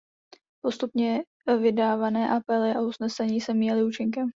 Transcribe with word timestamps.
Postupně 0.61 1.23
vydávané 1.61 2.29
apely 2.29 2.71
a 2.75 2.81
usnesení 2.81 3.41
se 3.41 3.53
míjely 3.53 3.83
účinkem. 3.83 4.29